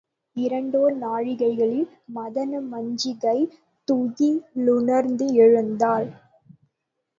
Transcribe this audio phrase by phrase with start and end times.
[0.35, 3.37] இரண்டோர் நாழிகைகளில் மதன மஞ்சிகை
[3.87, 6.09] துயிலுணர்ந்து எழுந்தாள்.